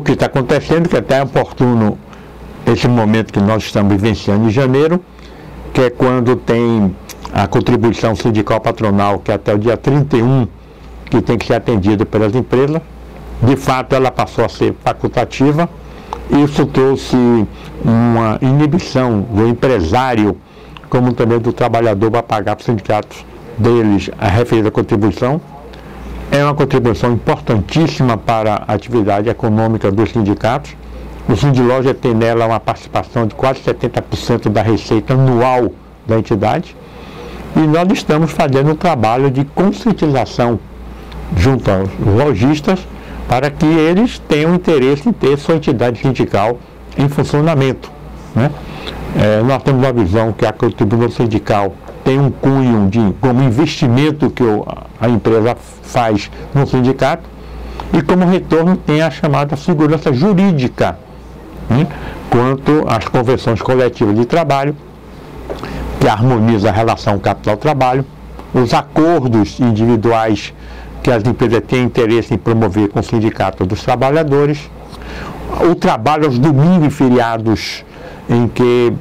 [0.00, 1.98] o que está acontecendo, que até é oportuno
[2.66, 5.00] esse momento que nós estamos vivenciando em janeiro,
[5.74, 6.94] que é quando tem
[7.32, 10.48] a contribuição sindical patronal, que é até o dia 31,
[11.04, 12.80] que tem que ser atendida pelas empresas.
[13.42, 15.68] De fato, ela passou a ser facultativa.
[16.44, 17.16] Isso trouxe
[17.84, 20.36] uma inibição do empresário,
[20.88, 23.24] como também do trabalhador, para pagar para os sindicatos
[23.58, 25.40] deles a referida contribuição.
[26.32, 30.76] É uma contribuição importantíssima para a atividade econômica dos sindicatos.
[31.28, 35.72] O Sindiloja tem nela uma participação de quase 70% da receita anual
[36.06, 36.76] da entidade.
[37.56, 40.60] E nós estamos fazendo um trabalho de conscientização
[41.36, 42.78] junto aos lojistas
[43.28, 46.60] para que eles tenham interesse em ter sua entidade sindical
[46.96, 47.90] em funcionamento.
[48.36, 48.52] Né?
[49.20, 54.30] É, nós temos uma visão que a contribuição sindical tem um cunho de, como investimento
[54.30, 54.66] que o,
[55.00, 57.28] a empresa faz no sindicato
[57.92, 60.98] e como retorno tem a chamada segurança jurídica
[61.68, 61.86] né?
[62.28, 64.76] quanto às convenções coletivas de trabalho
[66.00, 68.04] que harmoniza a relação capital-trabalho,
[68.54, 70.52] os acordos individuais
[71.02, 74.70] que as empresas têm interesse em promover com o sindicato dos trabalhadores,
[75.60, 77.84] o trabalho aos domingos e feriados,
[78.28, 78.92] em que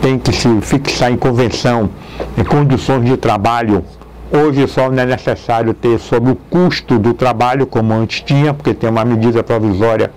[0.00, 1.90] tem que se fixar em convenção
[2.36, 3.84] em condições de trabalho.
[4.32, 8.74] Hoje só não é necessário ter sobre o custo do trabalho, como antes tinha, porque
[8.74, 10.10] tem uma medida provisória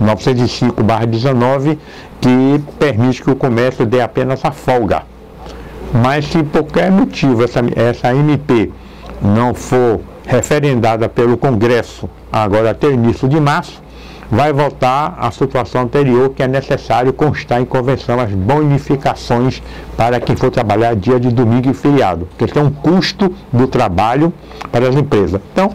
[0.00, 1.78] 905-19
[2.20, 5.02] que permite que o comércio dê apenas a folga.
[5.92, 8.70] Mas se por qualquer motivo essa, essa MP
[9.20, 13.82] não for referendada pelo Congresso agora até o início de março,
[14.32, 19.62] vai voltar à situação anterior que é necessário constar em convenção as bonificações
[19.94, 24.32] para quem for trabalhar dia de domingo e feriado, que é um custo do trabalho
[24.70, 25.38] para as empresas.
[25.52, 25.74] Então,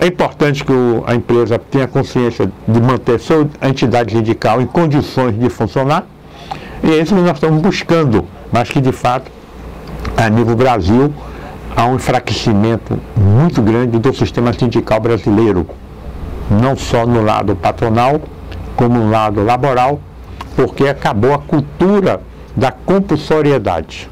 [0.00, 5.38] é importante que o, a empresa tenha consciência de manter sua entidade sindical em condições
[5.38, 6.04] de funcionar,
[6.82, 9.30] e é isso que nós estamos buscando, mas que de fato
[10.16, 11.14] a nível Brasil,
[11.76, 15.68] há um enfraquecimento muito grande do sistema sindical brasileiro,
[16.60, 18.20] não só no lado patronal,
[18.76, 20.00] como no lado laboral,
[20.56, 22.20] porque acabou a cultura
[22.56, 24.10] da compulsoriedade.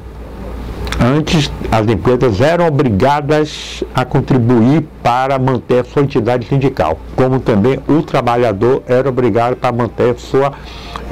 [0.99, 7.79] Antes, as empresas eram obrigadas a contribuir para manter a sua entidade sindical, como também
[7.87, 10.51] o trabalhador era obrigado para manter a sua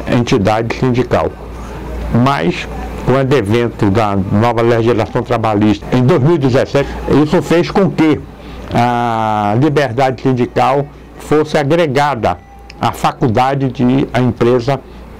[0.07, 1.31] entidade sindical.
[2.23, 2.67] Mas
[3.05, 6.87] com o advento da nova legislação trabalhista em 2017,
[7.23, 8.19] isso fez com que
[8.71, 10.85] a liberdade sindical
[11.23, 12.37] fosse agregada
[12.79, 14.79] à faculdade de a empresa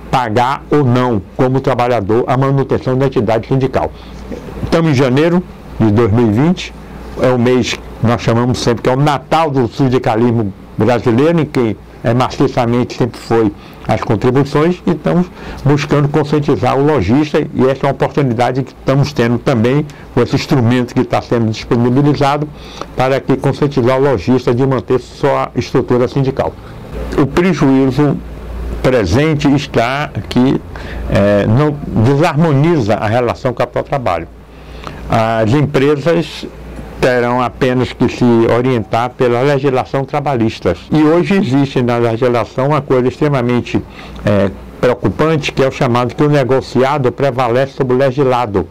[0.10, 3.92] pagar ou não, como trabalhador, a manutenção da entidade sindical.
[4.64, 5.44] Estamos em janeiro
[5.80, 6.74] de 2020,
[7.22, 11.46] é o mês que nós chamamos sempre que é o Natal do sindicalismo brasileiro, em
[11.46, 13.52] que é, maciçamente sempre foi
[13.88, 15.28] as contribuições e estamos
[15.66, 20.36] buscando conscientizar o lojista e essa é uma oportunidade que estamos tendo também com esse
[20.36, 22.48] instrumento que está sendo disponibilizado
[22.96, 26.54] para que conscientizar o lojista de manter sua estrutura sindical.
[27.18, 28.16] O prejuízo
[28.84, 30.62] presente está que
[31.10, 34.28] é, não desarmoniza a relação capital-trabalho.
[35.10, 36.46] As empresas
[37.00, 38.24] terão apenas que se
[38.56, 40.76] orientar pela legislação trabalhista.
[40.92, 43.82] E hoje existe na legislação uma coisa extremamente
[44.26, 48.68] é, preocupante, que é o chamado que o negociado prevalece sobre o legislado.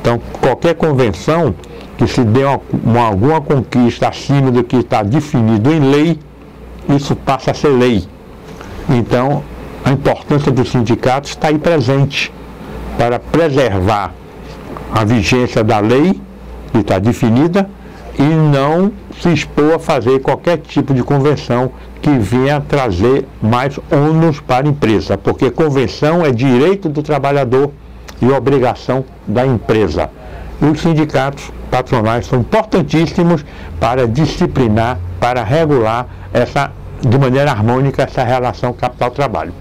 [0.00, 1.54] Então, qualquer convenção
[1.96, 6.18] que se dê uma, uma, alguma conquista acima do que está definido em lei,
[6.88, 8.04] isso passa a ser lei.
[8.88, 9.42] Então,
[9.84, 12.32] a importância dos sindicatos está aí presente
[12.98, 14.12] para preservar
[14.92, 16.20] a vigência da lei
[16.72, 17.68] que está definida
[18.18, 21.70] e não se expor a fazer qualquer tipo de convenção
[22.02, 27.70] que venha trazer mais ônus para a empresa, porque convenção é direito do trabalhador
[28.20, 30.10] e obrigação da empresa.
[30.60, 33.44] E os sindicatos patronais são importantíssimos
[33.78, 39.52] para disciplinar, para regular essa, de maneira harmônica essa relação capital-trabalho.